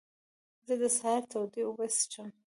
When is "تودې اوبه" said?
1.31-1.85